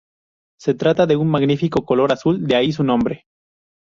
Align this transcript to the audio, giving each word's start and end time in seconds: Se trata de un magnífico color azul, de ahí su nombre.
Se 0.59 0.73
trata 0.73 1.05
de 1.05 1.15
un 1.15 1.29
magnífico 1.29 1.85
color 1.85 2.11
azul, 2.11 2.47
de 2.47 2.55
ahí 2.55 2.71
su 2.71 2.83
nombre. 2.83 3.27